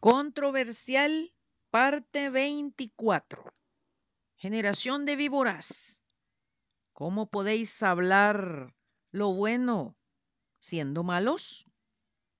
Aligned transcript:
Controversial, 0.00 1.34
parte 1.70 2.30
24. 2.30 3.52
Generación 4.36 5.04
de 5.06 5.16
víboras. 5.16 6.04
¿Cómo 6.92 7.28
podéis 7.28 7.82
hablar 7.82 8.76
lo 9.10 9.34
bueno 9.34 9.96
siendo 10.60 11.02
malos? 11.02 11.66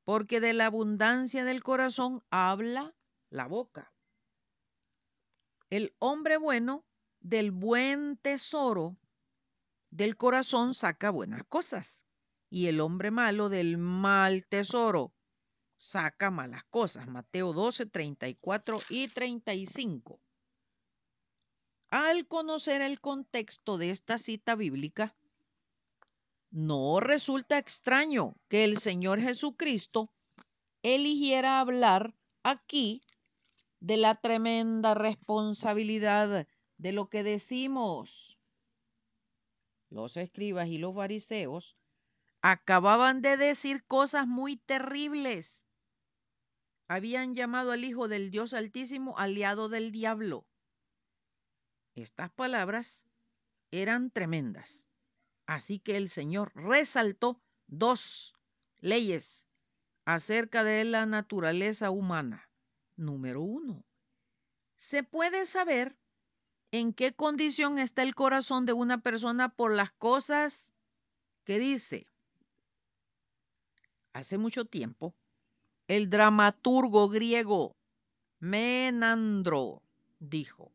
Porque 0.04 0.38
de 0.38 0.52
la 0.52 0.66
abundancia 0.66 1.44
del 1.44 1.64
corazón 1.64 2.22
habla 2.30 2.94
la 3.28 3.48
boca. 3.48 3.92
El 5.68 5.96
hombre 5.98 6.36
bueno 6.36 6.86
del 7.18 7.50
buen 7.50 8.18
tesoro 8.18 8.96
del 9.90 10.16
corazón 10.16 10.74
saca 10.74 11.10
buenas 11.10 11.42
cosas 11.48 12.06
y 12.50 12.68
el 12.68 12.80
hombre 12.80 13.10
malo 13.10 13.48
del 13.48 13.78
mal 13.78 14.46
tesoro 14.46 15.12
saca 15.78 16.30
malas 16.30 16.64
cosas. 16.64 17.06
Mateo 17.06 17.54
12, 17.54 17.86
34 17.86 18.80
y 18.90 19.08
35. 19.08 20.20
Al 21.90 22.26
conocer 22.26 22.82
el 22.82 23.00
contexto 23.00 23.78
de 23.78 23.90
esta 23.90 24.18
cita 24.18 24.54
bíblica, 24.56 25.16
no 26.50 27.00
resulta 27.00 27.56
extraño 27.56 28.34
que 28.48 28.64
el 28.64 28.76
Señor 28.76 29.20
Jesucristo 29.20 30.10
eligiera 30.82 31.60
hablar 31.60 32.14
aquí 32.42 33.00
de 33.80 33.96
la 33.96 34.14
tremenda 34.14 34.94
responsabilidad 34.94 36.46
de 36.76 36.92
lo 36.92 37.08
que 37.08 37.22
decimos. 37.22 38.38
Los 39.90 40.16
escribas 40.16 40.68
y 40.68 40.78
los 40.78 40.94
fariseos 40.94 41.76
acababan 42.42 43.22
de 43.22 43.36
decir 43.36 43.84
cosas 43.84 44.26
muy 44.26 44.56
terribles. 44.56 45.67
Habían 46.88 47.34
llamado 47.34 47.72
al 47.72 47.84
Hijo 47.84 48.08
del 48.08 48.30
Dios 48.30 48.54
Altísimo 48.54 49.18
aliado 49.18 49.68
del 49.68 49.92
diablo. 49.92 50.46
Estas 51.94 52.30
palabras 52.30 53.06
eran 53.70 54.10
tremendas. 54.10 54.88
Así 55.46 55.78
que 55.78 55.96
el 55.96 56.08
Señor 56.08 56.52
resaltó 56.54 57.40
dos 57.66 58.34
leyes 58.80 59.48
acerca 60.04 60.64
de 60.64 60.84
la 60.84 61.04
naturaleza 61.04 61.90
humana. 61.90 62.48
Número 62.96 63.42
uno, 63.42 63.84
se 64.76 65.02
puede 65.02 65.44
saber 65.44 65.98
en 66.70 66.92
qué 66.92 67.12
condición 67.12 67.78
está 67.78 68.02
el 68.02 68.14
corazón 68.14 68.64
de 68.64 68.72
una 68.72 69.02
persona 69.02 69.48
por 69.48 69.72
las 69.72 69.92
cosas 69.92 70.74
que 71.44 71.58
dice. 71.58 72.06
Hace 74.12 74.38
mucho 74.38 74.64
tiempo, 74.64 75.14
el 75.88 76.10
dramaturgo 76.10 77.08
griego 77.08 77.74
Menandro 78.40 79.82
dijo, 80.20 80.70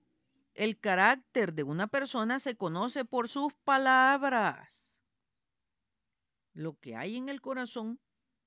el 0.55 0.79
carácter 0.79 1.53
de 1.53 1.61
una 1.61 1.87
persona 1.87 2.39
se 2.39 2.57
conoce 2.57 3.05
por 3.05 3.29
sus 3.29 3.53
palabras. 3.63 5.05
Lo 6.53 6.77
que 6.79 6.95
hay 6.95 7.15
en 7.15 7.29
el 7.29 7.41
corazón 7.41 7.99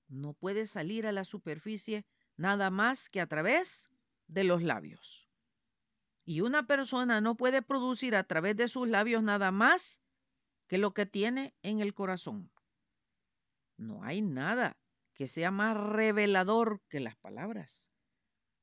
no 0.09 0.35
puede 0.35 0.67
salir 0.67 1.07
a 1.07 1.13
la 1.13 1.25
superficie 1.25 2.05
nada 2.37 2.71
más 2.71 3.09
que 3.09 3.21
a 3.21 3.29
través 3.29 3.93
de 4.27 4.43
los 4.43 4.63
labios. 4.63 5.29
Y 6.25 6.41
una 6.41 6.67
persona 6.67 7.21
no 7.21 7.37
puede 7.37 7.63
producir 7.63 8.17
a 8.17 8.25
través 8.25 8.57
de 8.57 8.67
sus 8.67 8.89
labios 8.89 9.23
nada 9.23 9.53
más 9.53 10.01
que 10.67 10.79
lo 10.79 10.93
que 10.93 11.07
tiene 11.07 11.55
en 11.63 11.79
el 11.79 11.95
corazón. 11.95 12.51
No 13.77 14.03
hay 14.03 14.21
nada 14.21 14.77
que 15.17 15.27
sea 15.27 15.51
más 15.51 15.77
revelador 15.77 16.83
que 16.89 17.01
las 17.01 17.17
palabras. 17.17 17.91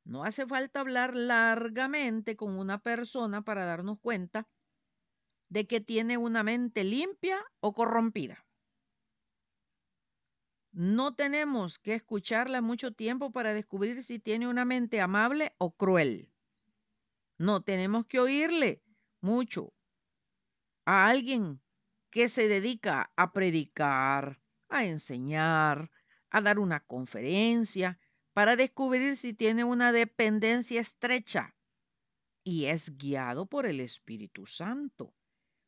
No 0.05 0.23
hace 0.23 0.45
falta 0.45 0.81
hablar 0.81 1.15
largamente 1.15 2.35
con 2.35 2.57
una 2.59 2.77
persona 2.77 3.41
para 3.41 3.65
darnos 3.65 3.99
cuenta 3.99 4.47
de 5.49 5.65
que 5.65 5.81
tiene 5.81 6.17
una 6.17 6.43
mente 6.43 6.83
limpia 6.83 7.43
o 7.59 7.73
corrompida. 7.73 8.45
No 10.71 11.15
tenemos 11.15 11.79
que 11.79 11.95
escucharla 11.95 12.61
mucho 12.61 12.91
tiempo 12.91 13.31
para 13.31 13.53
descubrir 13.53 14.03
si 14.03 14.19
tiene 14.19 14.47
una 14.47 14.65
mente 14.65 15.01
amable 15.01 15.55
o 15.57 15.75
cruel. 15.75 16.31
No 17.37 17.61
tenemos 17.63 18.05
que 18.05 18.19
oírle 18.19 18.83
mucho 19.21 19.73
a 20.85 21.07
alguien 21.07 21.61
que 22.09 22.29
se 22.29 22.47
dedica 22.47 23.11
a 23.15 23.33
predicar, 23.33 24.39
a 24.69 24.85
enseñar, 24.85 25.91
a 26.33 26.41
dar 26.41 26.59
una 26.59 26.79
conferencia 26.81 27.99
para 28.33 28.55
descubrir 28.55 29.15
si 29.15 29.33
tiene 29.33 29.63
una 29.63 29.91
dependencia 29.91 30.81
estrecha 30.81 31.55
y 32.43 32.65
es 32.65 32.97
guiado 32.97 33.45
por 33.45 33.67
el 33.67 33.79
Espíritu 33.79 34.47
Santo 34.47 35.13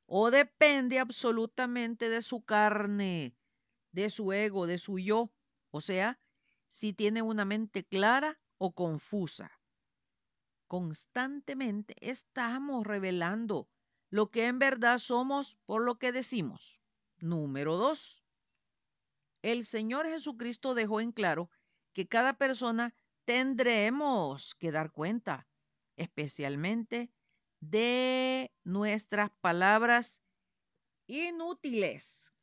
o 0.07 0.31
depende 0.31 0.99
absolutamente 0.99 2.09
de 2.09 2.21
su 2.23 2.43
carne, 2.43 3.35
de 3.91 4.09
su 4.09 4.33
ego, 4.33 4.65
de 4.65 4.79
su 4.79 4.97
yo, 4.97 5.31
o 5.69 5.81
sea, 5.81 6.19
si 6.67 6.93
tiene 6.93 7.21
una 7.21 7.45
mente 7.45 7.85
clara 7.85 8.39
o 8.57 8.73
confusa. 8.73 9.51
Constantemente 10.67 11.95
estamos 12.01 12.87
revelando 12.87 13.69
lo 14.09 14.31
que 14.31 14.47
en 14.47 14.57
verdad 14.57 14.97
somos 14.97 15.57
por 15.67 15.85
lo 15.85 15.99
que 15.99 16.11
decimos. 16.11 16.81
Número 17.17 17.77
dos, 17.77 18.24
el 19.45 19.63
Señor 19.63 20.07
Jesucristo 20.07 20.73
dejó 20.73 21.01
en 21.01 21.11
claro 21.11 21.51
que 21.93 22.07
cada 22.07 22.33
persona 22.33 22.95
tendremos 23.25 24.55
que 24.55 24.71
dar 24.71 24.91
cuenta, 24.91 25.47
especialmente 25.97 27.11
de 27.59 28.51
nuestras 28.63 29.29
palabras 29.41 30.23
inútiles. 31.05 32.33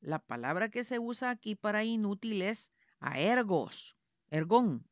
La 0.00 0.18
palabra 0.18 0.70
que 0.70 0.82
se 0.82 0.98
usa 0.98 1.30
aquí 1.30 1.54
para 1.54 1.84
inútil 1.84 2.42
es 2.42 2.72
aergos, 2.98 3.96
ergón. 4.28 4.90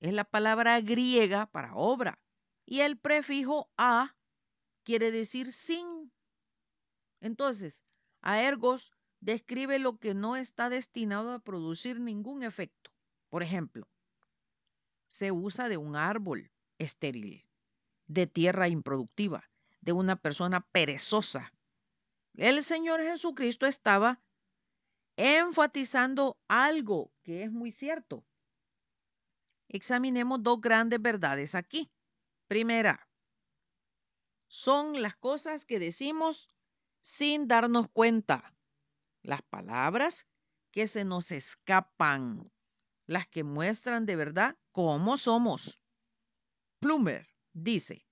Es 0.00 0.12
la 0.12 0.24
palabra 0.24 0.80
griega 0.80 1.46
para 1.46 1.76
obra. 1.76 2.20
Y 2.66 2.80
el 2.80 2.98
prefijo 2.98 3.70
a 3.76 4.16
quiere 4.82 5.12
decir 5.12 5.52
sin. 5.52 6.12
Entonces, 7.20 7.84
aergos 8.22 8.92
describe 9.22 9.78
lo 9.78 9.98
que 9.98 10.14
no 10.14 10.34
está 10.36 10.68
destinado 10.68 11.32
a 11.32 11.38
producir 11.38 12.00
ningún 12.00 12.42
efecto. 12.42 12.90
Por 13.30 13.42
ejemplo, 13.42 13.88
se 15.06 15.30
usa 15.30 15.68
de 15.68 15.76
un 15.76 15.94
árbol 15.94 16.50
estéril, 16.78 17.46
de 18.06 18.26
tierra 18.26 18.66
improductiva, 18.66 19.48
de 19.80 19.92
una 19.92 20.16
persona 20.16 20.60
perezosa. 20.72 21.54
El 22.34 22.64
Señor 22.64 23.00
Jesucristo 23.00 23.66
estaba 23.66 24.20
enfatizando 25.16 26.36
algo 26.48 27.12
que 27.22 27.44
es 27.44 27.52
muy 27.52 27.70
cierto. 27.70 28.24
Examinemos 29.68 30.42
dos 30.42 30.60
grandes 30.60 31.00
verdades 31.00 31.54
aquí. 31.54 31.88
Primera, 32.48 33.08
son 34.48 35.00
las 35.00 35.16
cosas 35.16 35.64
que 35.64 35.78
decimos 35.78 36.50
sin 37.02 37.46
darnos 37.46 37.88
cuenta 37.88 38.52
las 39.22 39.42
palabras 39.42 40.26
que 40.70 40.86
se 40.86 41.04
nos 41.04 41.30
escapan, 41.30 42.50
las 43.06 43.28
que 43.28 43.44
muestran 43.44 44.06
de 44.06 44.16
verdad 44.16 44.56
cómo 44.72 45.16
somos. 45.16 45.80
Plumber 46.80 47.28
dice, 47.52 48.06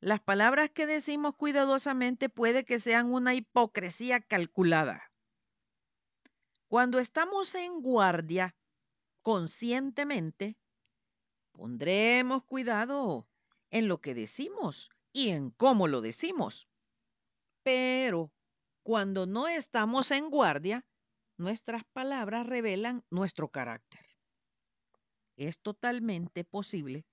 las 0.00 0.20
palabras 0.20 0.70
que 0.70 0.86
decimos 0.86 1.34
cuidadosamente 1.36 2.28
puede 2.28 2.64
que 2.64 2.78
sean 2.78 3.12
una 3.12 3.34
hipocresía 3.34 4.20
calculada. 4.20 5.10
Cuando 6.68 6.98
estamos 6.98 7.54
en 7.54 7.82
guardia 7.82 8.56
conscientemente, 9.22 10.56
pondremos 11.52 12.44
cuidado 12.44 13.28
en 13.70 13.88
lo 13.88 14.00
que 14.00 14.14
decimos 14.14 14.90
y 15.12 15.30
en 15.30 15.50
cómo 15.50 15.86
lo 15.86 16.00
decimos. 16.00 16.68
Pero 17.62 18.32
cuando 18.82 19.26
no 19.26 19.48
estamos 19.48 20.10
en 20.10 20.28
guardia, 20.30 20.84
nuestras 21.36 21.84
palabras 21.92 22.46
revelan 22.46 23.04
nuestro 23.10 23.48
carácter. 23.48 24.00
Es 25.36 25.60
totalmente 25.60 26.44
posible 26.44 27.06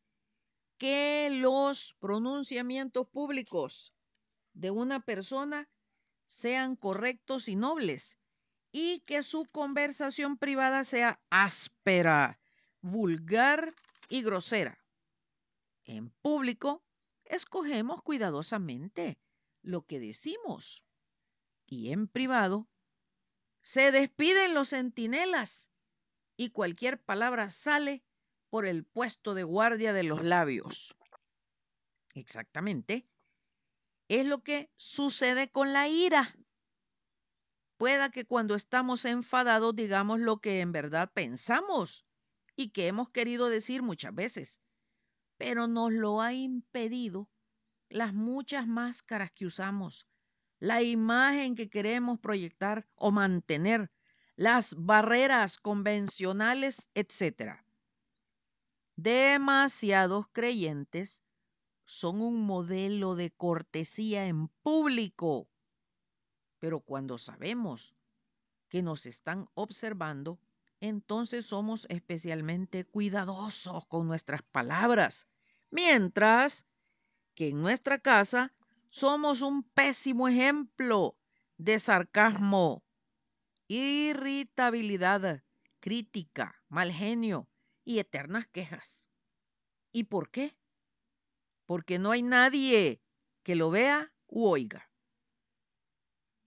que 0.77 1.29
los 1.31 1.95
pronunciamientos 1.99 3.07
públicos 3.07 3.93
de 4.53 4.71
una 4.71 4.99
persona 4.99 5.69
sean 6.25 6.75
correctos 6.75 7.47
y 7.49 7.55
nobles 7.55 8.17
y 8.71 8.99
que 9.01 9.23
su 9.23 9.45
conversación 9.45 10.37
privada 10.37 10.83
sea 10.83 11.19
áspera, 11.29 12.39
vulgar 12.81 13.73
y 14.09 14.21
grosera. 14.21 14.77
En 15.85 16.11
público, 16.21 16.83
escogemos 17.25 18.01
cuidadosamente 18.01 19.17
lo 19.61 19.81
que 19.85 19.99
decimos 19.99 20.85
y 21.69 21.91
en 21.91 22.07
privado, 22.07 22.67
se 23.61 23.91
despiden 23.91 24.53
los 24.53 24.69
centinelas 24.69 25.71
y 26.37 26.49
cualquier 26.49 27.01
palabra 27.01 27.49
sale 27.49 28.03
por 28.49 28.65
el 28.65 28.85
puesto 28.85 29.33
de 29.33 29.43
guardia 29.43 29.93
de 29.93 30.03
los 30.03 30.23
labios. 30.23 30.95
Exactamente. 32.15 33.07
Es 34.07 34.25
lo 34.25 34.41
que 34.41 34.71
sucede 34.75 35.51
con 35.51 35.73
la 35.73 35.87
ira. 35.87 36.35
Pueda 37.77 38.09
que 38.09 38.25
cuando 38.25 38.55
estamos 38.55 39.05
enfadados 39.05 39.75
digamos 39.75 40.19
lo 40.19 40.39
que 40.39 40.61
en 40.61 40.71
verdad 40.71 41.11
pensamos 41.13 42.05
y 42.55 42.69
que 42.69 42.87
hemos 42.87 43.09
querido 43.09 43.47
decir 43.47 43.83
muchas 43.83 44.13
veces, 44.13 44.61
pero 45.37 45.67
nos 45.67 45.93
lo 45.93 46.21
ha 46.21 46.33
impedido 46.33 47.29
las 47.89 48.13
muchas 48.13 48.67
máscaras 48.67 49.31
que 49.31 49.45
usamos, 49.45 50.07
la 50.59 50.81
imagen 50.81 51.55
que 51.55 51.69
queremos 51.69 52.19
proyectar 52.19 52.87
o 52.95 53.11
mantener, 53.11 53.91
las 54.35 54.75
barreras 54.77 55.57
convencionales, 55.57 56.89
etc. 56.93 57.61
Demasiados 58.95 60.27
creyentes 60.31 61.23
son 61.85 62.21
un 62.21 62.45
modelo 62.45 63.15
de 63.15 63.31
cortesía 63.31 64.27
en 64.27 64.47
público, 64.61 65.49
pero 66.59 66.81
cuando 66.81 67.17
sabemos 67.17 67.95
que 68.67 68.81
nos 68.83 69.05
están 69.05 69.49
observando, 69.55 70.39
entonces 70.81 71.45
somos 71.45 71.87
especialmente 71.89 72.85
cuidadosos 72.85 73.85
con 73.87 74.07
nuestras 74.07 74.41
palabras, 74.43 75.27
mientras 75.71 76.65
que 77.33 77.49
en 77.49 77.61
nuestra 77.61 77.99
casa 77.99 78.53
somos 78.89 79.41
un 79.41 79.63
pésimo 79.63 80.27
ejemplo 80.27 81.17
de 81.57 81.79
sarcasmo, 81.79 82.83
irritabilidad, 83.67 85.43
crítica, 85.79 86.55
mal 86.67 86.91
genio 86.91 87.47
y 87.85 87.99
eternas 87.99 88.47
quejas. 88.47 89.11
¿Y 89.91 90.05
por 90.05 90.29
qué? 90.29 90.55
Porque 91.65 91.99
no 91.99 92.11
hay 92.11 92.23
nadie 92.23 93.01
que 93.43 93.55
lo 93.55 93.69
vea 93.69 94.11
u 94.27 94.47
oiga. 94.47 94.89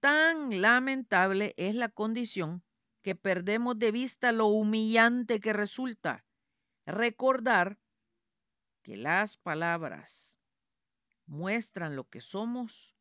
Tan 0.01 0.61
lamentable 0.61 1.55
es 1.57 1.75
la 1.75 1.89
condición 1.89 2.65
que 3.03 3.15
perdemos 3.15 3.79
de 3.79 3.93
vista 3.93 4.33
lo 4.33 4.47
humillante 4.47 5.41
que 5.41 5.53
resulta 5.53 6.25
recordar 6.87 7.79
que 8.83 8.97
las 8.97 9.37
palabras 9.37 10.39
muestran 11.33 11.97
lo 11.97 12.05
que 12.11 12.21
somos, 12.21 12.95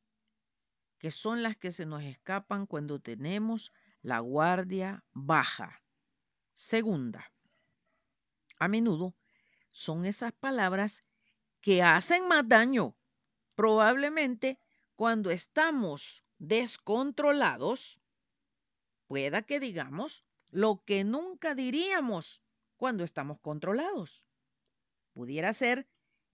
que 0.97 1.11
son 1.11 1.43
las 1.43 1.57
que 1.57 1.73
se 1.73 1.85
nos 1.85 2.01
escapan 2.03 2.65
cuando 2.65 3.01
tenemos 3.01 3.73
la 4.01 4.19
guardia 4.19 5.03
baja. 5.11 5.83
Segunda, 6.53 7.29
a 8.57 8.69
menudo 8.69 9.13
son 9.73 10.05
esas 10.05 10.31
palabras 10.31 11.01
que 11.59 11.83
hacen 11.83 12.25
más 12.29 12.47
daño. 12.47 12.95
Probablemente 13.55 14.57
cuando 14.95 15.29
estamos 15.29 16.23
descontrolados, 16.39 17.99
pueda 19.07 19.41
que 19.41 19.59
digamos 19.59 20.23
lo 20.51 20.81
que 20.85 21.03
nunca 21.03 21.53
diríamos 21.53 22.43
cuando 22.77 23.03
estamos 23.03 23.41
controlados. 23.41 24.25
Pudiera 25.11 25.51
ser 25.51 25.85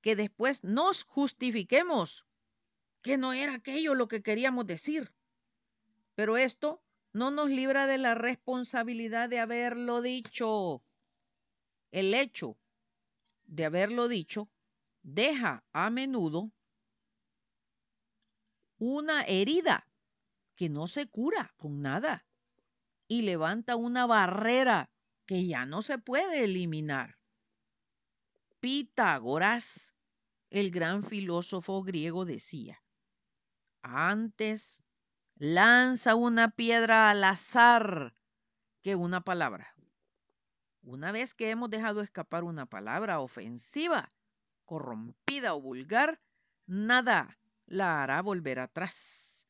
que 0.08 0.16
después 0.16 0.64
nos 0.64 1.04
justifiquemos 1.04 2.26
que 3.02 3.18
no 3.18 3.34
era 3.34 3.56
aquello 3.56 3.94
lo 3.94 4.08
que 4.08 4.24
queríamos 4.24 4.66
decir. 4.66 5.14
Pero 6.16 6.38
esto 6.38 6.82
no 7.12 7.30
nos 7.30 7.50
libra 7.50 7.88
de 7.88 7.98
la 7.98 8.16
responsabilidad 8.16 9.28
de 9.28 9.42
haberlo 9.42 10.02
dicho. 10.02 10.82
El 11.92 12.14
hecho 12.14 12.58
de 13.48 13.66
haberlo 13.66 14.08
dicho 14.08 14.48
deja 15.04 15.66
a 15.74 15.90
menudo 15.90 16.54
una 18.78 19.24
herida 19.24 19.90
que 20.56 20.70
no 20.70 20.88
se 20.88 21.10
cura 21.10 21.54
con 21.58 21.82
nada 21.82 22.26
y 23.10 23.24
levanta 23.24 23.76
una 23.76 24.06
barrera 24.06 24.90
que 25.26 25.46
ya 25.46 25.66
no 25.66 25.82
se 25.82 25.98
puede 25.98 26.46
eliminar. 26.46 27.18
Pitágoras, 28.62 29.96
el 30.50 30.72
gran 30.72 31.04
filósofo 31.04 31.84
griego, 31.84 32.26
decía, 32.26 32.82
antes 33.82 34.84
lanza 35.36 36.16
una 36.16 36.50
piedra 36.50 37.10
al 37.10 37.24
azar 37.24 38.14
que 38.82 38.96
una 38.96 39.22
palabra. 39.22 39.74
Una 40.82 41.12
vez 41.12 41.34
que 41.34 41.50
hemos 41.50 41.70
dejado 41.70 42.02
escapar 42.02 42.44
una 42.44 42.66
palabra 42.66 43.20
ofensiva, 43.20 44.14
corrompida 44.66 45.54
o 45.54 45.62
vulgar, 45.62 46.22
nada 46.66 47.38
la 47.66 48.04
hará 48.04 48.22
volver 48.22 48.60
atrás, 48.60 49.48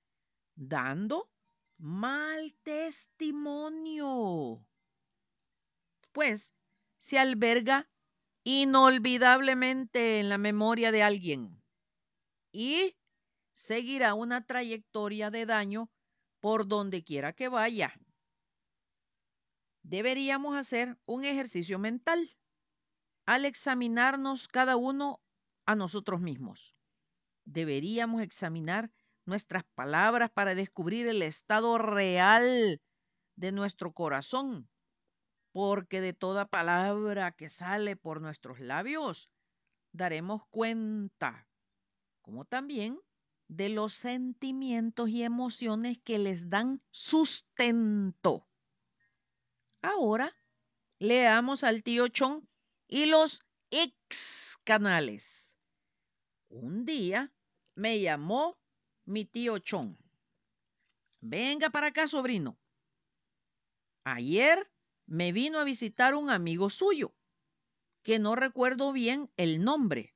dando 0.56 1.30
mal 1.78 2.56
testimonio. 2.64 4.66
Pues 6.12 6.56
se 6.98 7.20
alberga 7.20 7.88
inolvidablemente 8.50 10.22
en 10.22 10.30
la 10.30 10.38
memoria 10.38 10.94
de 10.94 11.04
alguien 11.04 11.62
y 12.54 12.96
seguirá 13.52 14.14
una 14.14 14.46
trayectoria 14.46 15.30
de 15.30 15.46
daño 15.46 15.92
por 16.40 16.66
donde 16.66 17.04
quiera 17.04 17.34
que 17.34 17.50
vaya. 17.50 17.94
Deberíamos 19.84 20.56
hacer 20.56 20.98
un 21.06 21.26
ejercicio 21.26 21.78
mental 21.78 22.38
al 23.26 23.44
examinarnos 23.44 24.48
cada 24.48 24.78
uno 24.78 25.20
a 25.66 25.76
nosotros 25.76 26.22
mismos. 26.22 26.74
Deberíamos 27.44 28.22
examinar 28.22 28.90
nuestras 29.26 29.66
palabras 29.76 30.32
para 30.32 30.56
descubrir 30.56 31.08
el 31.08 31.22
estado 31.22 31.80
real 31.80 32.80
de 33.36 33.52
nuestro 33.52 33.92
corazón, 33.92 34.70
porque 35.58 36.02
de 36.02 36.14
toda 36.14 36.46
palabra 36.46 37.32
que 37.32 37.50
sale 37.50 37.96
por 37.96 38.22
nuestros 38.22 38.60
labios 38.60 39.32
daremos 39.92 40.46
cuenta, 40.52 41.48
como 42.22 42.46
también 42.46 43.00
de 43.48 43.70
los 43.70 43.94
sentimientos 43.94 45.10
y 45.10 45.24
emociones 45.24 46.00
que 46.00 46.20
les 46.20 46.52
dan 46.52 46.80
sustento. 46.92 48.48
Ahora 49.82 50.32
leamos 51.00 51.64
al 51.64 51.82
tío 51.82 52.08
Chon 52.08 52.48
y 52.88 53.08
los 53.08 53.42
ex 53.72 54.60
canales. 54.64 55.58
Un 56.50 56.86
día 56.86 57.34
me 57.74 58.00
llamó 58.00 58.60
mi 59.06 59.26
tío 59.26 59.58
Chon. 59.58 59.98
Venga 61.20 61.72
para 61.72 61.88
acá, 61.88 62.08
sobrino. 62.08 62.60
Ayer 64.04 64.72
me 65.08 65.32
vino 65.32 65.60
a 65.60 65.64
visitar 65.64 66.16
un 66.16 66.30
amigo 66.30 66.70
suyo, 66.70 67.16
que 68.04 68.20
no 68.20 68.36
recuerdo 68.36 68.92
bien 68.92 69.30
el 69.38 69.64
nombre. 69.64 70.14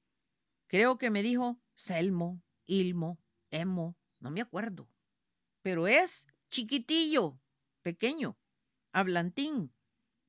Creo 0.68 0.98
que 0.98 1.10
me 1.10 1.24
dijo 1.24 1.60
Selmo, 1.74 2.42
Ilmo, 2.66 3.18
Emo, 3.50 3.98
no 4.20 4.32
me 4.32 4.42
acuerdo. 4.42 4.90
Pero 5.62 5.88
es 5.88 6.28
chiquitillo, 6.50 7.40
pequeño, 7.82 8.38
hablantín, 8.92 9.74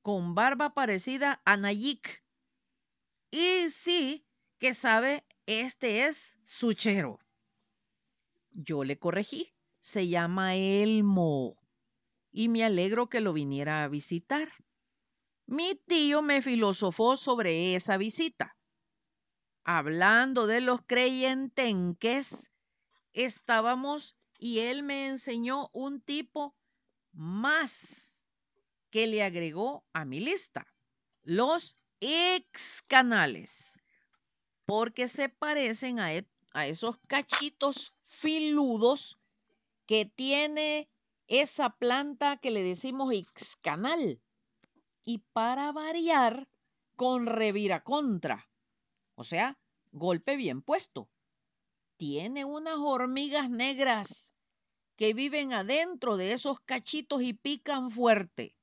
con 0.01 0.33
barba 0.33 0.73
parecida 0.73 1.41
a 1.45 1.57
Nayik. 1.57 2.23
Y 3.31 3.69
sí 3.69 4.25
que 4.59 4.73
sabe, 4.73 5.25
este 5.45 6.05
es 6.05 6.37
suchero. 6.43 7.19
Yo 8.51 8.83
le 8.83 8.97
corregí, 8.97 9.53
se 9.79 10.07
llama 10.07 10.55
Elmo 10.55 11.62
y 12.33 12.49
me 12.49 12.65
alegro 12.65 13.07
que 13.07 13.21
lo 13.21 13.31
viniera 13.31 13.83
a 13.83 13.87
visitar. 13.87 14.49
Mi 15.45 15.75
tío 15.75 16.21
me 16.21 16.41
filosofó 16.41 17.15
sobre 17.15 17.75
esa 17.75 17.95
visita. 17.97 18.57
Hablando 19.63 20.47
de 20.47 20.59
los 20.59 20.81
creyentenques, 20.81 22.51
estábamos 23.13 24.17
y 24.39 24.59
él 24.59 24.83
me 24.83 25.07
enseñó 25.07 25.69
un 25.73 26.01
tipo 26.01 26.55
más 27.11 28.27
que 28.89 29.07
le 29.07 29.23
agregó 29.23 29.85
a 29.93 30.03
mi 30.03 30.19
lista, 30.19 30.67
los 31.21 31.75
ex 31.99 32.81
canales, 32.81 33.79
porque 34.65 35.07
se 35.07 35.29
parecen 35.29 35.99
a, 35.99 36.13
e, 36.13 36.27
a 36.51 36.67
esos 36.67 36.97
cachitos 37.07 37.93
filudos 38.03 39.19
que 39.85 40.05
tiene 40.05 40.89
esa 41.41 41.71
planta 41.71 42.37
que 42.37 42.51
le 42.51 42.61
decimos 42.61 43.11
canal 43.63 44.21
Y 45.03 45.17
para 45.33 45.71
variar, 45.71 46.47
con 46.95 47.25
reviracontra. 47.25 48.47
O 49.15 49.23
sea, 49.23 49.57
golpe 49.91 50.35
bien 50.35 50.61
puesto. 50.61 51.09
Tiene 51.97 52.45
unas 52.45 52.77
hormigas 52.77 53.49
negras 53.49 54.35
que 54.95 55.15
viven 55.15 55.53
adentro 55.53 56.17
de 56.17 56.33
esos 56.33 56.59
cachitos 56.59 57.23
y 57.23 57.33
pican 57.33 57.89
fuerte. 57.89 58.55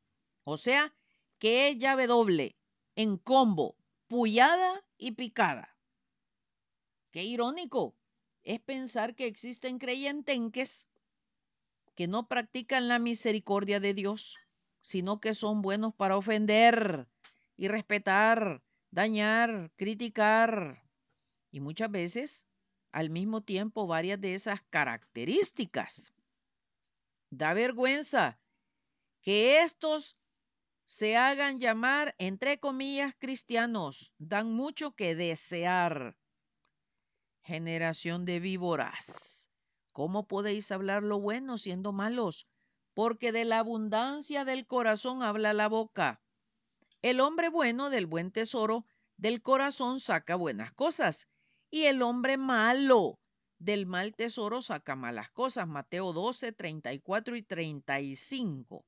O 0.44 0.56
sea, 0.56 0.94
que 1.40 1.68
es 1.68 1.78
llave 1.78 2.06
doble, 2.06 2.56
en 2.94 3.16
combo, 3.16 3.74
pullada 4.06 4.84
y 4.96 5.12
picada. 5.12 5.76
Qué 7.10 7.24
irónico 7.24 7.96
es 8.44 8.60
pensar 8.60 9.16
que 9.16 9.26
existen 9.26 9.78
creyentes 9.78 10.36
que 12.00 12.08
no 12.08 12.26
practican 12.26 12.88
la 12.88 12.98
misericordia 12.98 13.78
de 13.78 13.92
Dios, 13.92 14.48
sino 14.80 15.20
que 15.20 15.34
son 15.34 15.60
buenos 15.60 15.94
para 15.94 16.16
ofender 16.16 17.06
y 17.58 17.68
respetar, 17.68 18.62
dañar, 18.90 19.70
criticar. 19.76 20.82
Y 21.50 21.60
muchas 21.60 21.90
veces, 21.90 22.46
al 22.90 23.10
mismo 23.10 23.42
tiempo, 23.42 23.86
varias 23.86 24.18
de 24.18 24.32
esas 24.32 24.62
características. 24.70 26.14
Da 27.28 27.52
vergüenza 27.52 28.40
que 29.20 29.60
estos 29.60 30.16
se 30.86 31.18
hagan 31.18 31.60
llamar, 31.60 32.14
entre 32.16 32.58
comillas, 32.58 33.14
cristianos. 33.18 34.14
Dan 34.16 34.54
mucho 34.54 34.92
que 34.92 35.14
desear. 35.14 36.16
Generación 37.42 38.24
de 38.24 38.40
víboras. 38.40 39.39
¿Cómo 39.92 40.26
podéis 40.26 40.70
hablar 40.70 41.02
lo 41.02 41.20
bueno 41.20 41.58
siendo 41.58 41.92
malos? 41.92 42.46
Porque 42.94 43.32
de 43.32 43.44
la 43.44 43.58
abundancia 43.58 44.44
del 44.44 44.66
corazón 44.66 45.22
habla 45.22 45.52
la 45.52 45.68
boca. 45.68 46.20
El 47.02 47.20
hombre 47.20 47.48
bueno 47.48 47.90
del 47.90 48.06
buen 48.06 48.30
tesoro 48.30 48.84
del 49.16 49.42
corazón 49.42 50.00
saca 50.00 50.36
buenas 50.36 50.72
cosas, 50.72 51.28
y 51.70 51.84
el 51.84 52.02
hombre 52.02 52.36
malo 52.36 53.18
del 53.58 53.86
mal 53.86 54.14
tesoro 54.14 54.62
saca 54.62 54.96
malas 54.96 55.30
cosas. 55.30 55.68
Mateo 55.68 56.12
12, 56.12 56.52
34 56.52 57.36
y 57.36 57.42
35. 57.42 58.84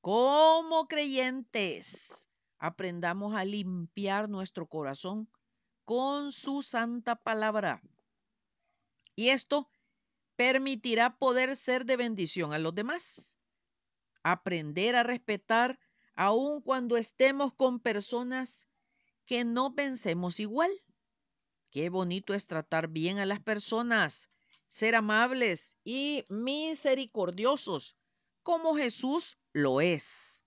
Como 0.00 0.86
creyentes, 0.86 2.28
aprendamos 2.58 3.34
a 3.34 3.44
limpiar 3.44 4.28
nuestro 4.28 4.66
corazón 4.66 5.28
con 5.84 6.32
su 6.32 6.62
santa 6.62 7.16
palabra. 7.16 7.82
Y 9.18 9.30
esto 9.30 9.68
permitirá 10.36 11.18
poder 11.18 11.56
ser 11.56 11.84
de 11.86 11.96
bendición 11.96 12.52
a 12.52 12.58
los 12.58 12.72
demás. 12.72 13.36
Aprender 14.22 14.94
a 14.94 15.02
respetar 15.02 15.80
aun 16.14 16.62
cuando 16.62 16.96
estemos 16.96 17.52
con 17.52 17.80
personas 17.80 18.68
que 19.26 19.44
no 19.44 19.74
pensemos 19.74 20.38
igual. 20.38 20.70
Qué 21.72 21.88
bonito 21.88 22.32
es 22.32 22.46
tratar 22.46 22.86
bien 22.86 23.18
a 23.18 23.26
las 23.26 23.40
personas, 23.40 24.30
ser 24.68 24.94
amables 24.94 25.78
y 25.82 26.24
misericordiosos, 26.28 27.98
como 28.44 28.76
Jesús 28.76 29.36
lo 29.52 29.80
es. 29.80 30.44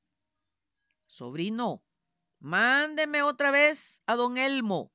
Sobrino, 1.07 1.83
mándeme 2.39 3.21
otra 3.21 3.51
vez 3.51 4.01
a 4.05 4.15
don 4.15 4.37
Elmo. 4.37 4.93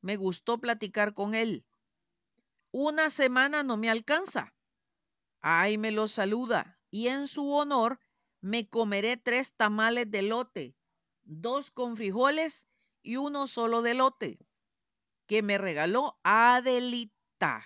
Me 0.00 0.16
gustó 0.16 0.58
platicar 0.58 1.14
con 1.14 1.36
él. 1.36 1.64
Una 2.76 3.08
semana 3.08 3.62
no 3.62 3.76
me 3.76 3.88
alcanza. 3.88 4.52
Ay, 5.40 5.78
me 5.78 5.92
lo 5.92 6.08
saluda 6.08 6.76
y 6.90 7.06
en 7.06 7.28
su 7.28 7.52
honor 7.52 8.00
me 8.40 8.68
comeré 8.68 9.16
tres 9.16 9.54
tamales 9.54 10.10
de 10.10 10.22
lote, 10.22 10.74
dos 11.22 11.70
con 11.70 11.96
frijoles 11.96 12.66
y 13.00 13.14
uno 13.14 13.46
solo 13.46 13.80
de 13.80 13.94
lote, 13.94 14.40
que 15.28 15.40
me 15.40 15.56
regaló 15.56 16.18
Adelita. 16.24 17.64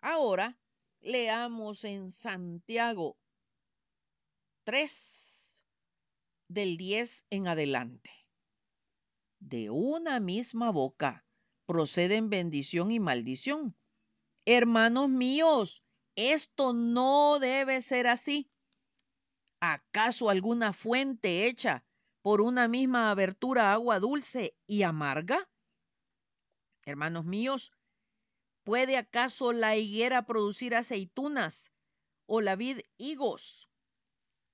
Ahora 0.00 0.58
leamos 1.00 1.84
en 1.84 2.10
Santiago 2.10 3.18
3 4.64 5.66
del 6.48 6.78
10 6.78 7.26
en 7.28 7.48
adelante. 7.48 8.12
De 9.40 9.68
una 9.68 10.20
misma 10.20 10.70
boca 10.70 11.26
proceden 11.70 12.30
bendición 12.30 12.90
y 12.90 12.98
maldición. 12.98 13.76
Hermanos 14.44 15.08
míos, 15.08 15.84
esto 16.16 16.72
no 16.72 17.38
debe 17.38 17.80
ser 17.80 18.08
así. 18.08 18.50
¿Acaso 19.60 20.30
alguna 20.30 20.72
fuente 20.72 21.46
hecha 21.46 21.84
por 22.22 22.40
una 22.40 22.66
misma 22.66 23.12
abertura 23.12 23.72
agua 23.72 24.00
dulce 24.00 24.56
y 24.66 24.82
amarga? 24.82 25.48
Hermanos 26.86 27.24
míos, 27.24 27.70
¿puede 28.64 28.96
acaso 28.96 29.52
la 29.52 29.76
higuera 29.76 30.26
producir 30.26 30.74
aceitunas 30.74 31.70
o 32.26 32.40
la 32.40 32.56
vid 32.56 32.80
higos? 32.98 33.70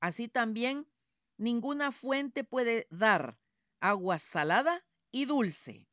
Así 0.00 0.28
también 0.28 0.86
ninguna 1.38 1.92
fuente 1.92 2.44
puede 2.44 2.86
dar 2.90 3.38
agua 3.80 4.18
salada 4.18 4.84
y 5.10 5.24
dulce. 5.24 5.88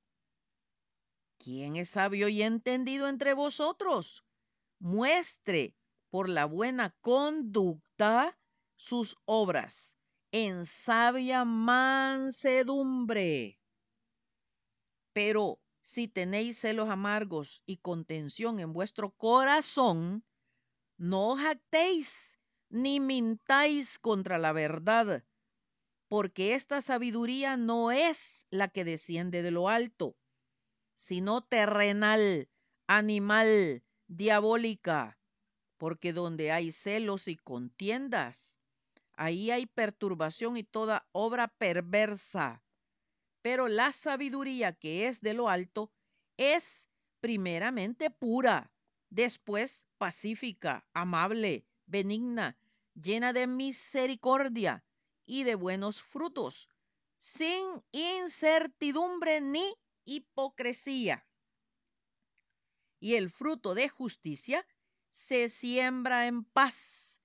¿Quién 1.43 1.75
es 1.75 1.89
sabio 1.89 2.29
y 2.29 2.41
entendido 2.41 3.09
entre 3.09 3.33
vosotros? 3.33 4.23
Muestre 4.79 5.75
por 6.09 6.29
la 6.29 6.45
buena 6.45 6.95
conducta 7.01 8.39
sus 8.77 9.17
obras 9.25 9.97
en 10.31 10.65
sabia 10.65 11.43
mansedumbre. 11.43 13.59
Pero 15.11 15.59
si 15.81 16.07
tenéis 16.07 16.59
celos 16.59 16.87
amargos 16.87 17.61
y 17.65 17.75
contención 17.77 18.61
en 18.61 18.71
vuestro 18.71 19.11
corazón, 19.11 20.23
no 20.97 21.31
os 21.31 21.41
jactéis 21.41 22.39
ni 22.69 23.01
mintáis 23.01 23.99
contra 23.99 24.37
la 24.37 24.53
verdad, 24.53 25.25
porque 26.07 26.55
esta 26.55 26.79
sabiduría 26.79 27.57
no 27.57 27.91
es 27.91 28.47
la 28.49 28.69
que 28.69 28.85
desciende 28.85 29.41
de 29.41 29.51
lo 29.51 29.67
alto, 29.67 30.15
sino 31.03 31.41
terrenal, 31.43 32.47
animal, 32.87 33.83
diabólica, 34.07 35.19
porque 35.77 36.13
donde 36.13 36.53
hay 36.53 36.71
celos 36.71 37.27
y 37.27 37.35
contiendas, 37.35 38.59
Ahí 39.15 39.51
hay 39.51 39.65
perturbación 39.67 40.57
y 40.57 40.63
toda 40.63 41.07
obra 41.11 41.47
perversa. 41.47 42.63
Pero 43.41 43.67
la 43.67 43.91
sabiduría 43.91 44.73
que 44.73 45.07
es 45.07 45.21
de 45.21 45.33
lo 45.33 45.49
alto 45.49 45.91
es 46.37 46.89
primeramente 47.19 48.09
pura, 48.09 48.71
después 49.09 49.85
pacífica, 49.97 50.87
amable, 50.93 51.67
benigna, 51.85 52.57
llena 52.95 53.33
de 53.33 53.45
misericordia 53.45 54.83
y 55.25 55.43
de 55.43 55.55
buenos 55.55 56.01
frutos, 56.01 56.69
sin 57.19 57.83
incertidumbre 57.91 59.41
ni 59.41 59.75
hipocresía. 60.05 61.27
Y 62.99 63.15
el 63.15 63.29
fruto 63.29 63.75
de 63.75 63.89
justicia 63.89 64.65
se 65.11 65.49
siembra 65.49 66.27
en 66.27 66.43
paz 66.43 67.21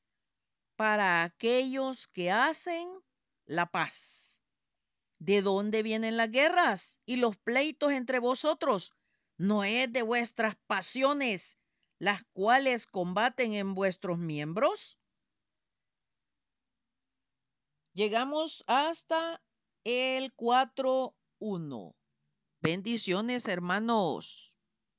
para 0.76 1.24
aquellos 1.24 2.06
que 2.08 2.30
hacen 2.30 2.88
la 3.46 3.70
paz. 3.70 4.42
¿De 5.18 5.42
dónde 5.42 5.82
vienen 5.82 6.16
las 6.16 6.30
guerras 6.30 7.00
y 7.04 7.16
los 7.16 7.36
pleitos 7.36 7.92
entre 7.92 8.20
vosotros? 8.20 8.94
¿No 9.36 9.64
es 9.64 9.92
de 9.92 10.02
vuestras 10.02 10.56
pasiones 10.66 11.58
las 11.98 12.22
cuales 12.32 12.86
combaten 12.86 13.54
en 13.54 13.74
vuestros 13.74 14.18
miembros? 14.18 15.00
Llegamos 17.92 18.62
hasta 18.68 19.42
el 19.82 20.32
4.1. 20.36 21.94
Bendiciones, 22.60 23.48
hermanos. 23.48 24.54